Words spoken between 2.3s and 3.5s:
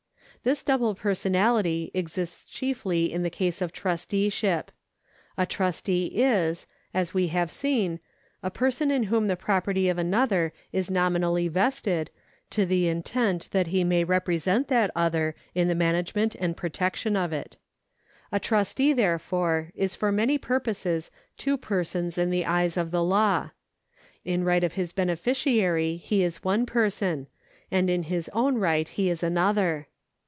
chiefly in the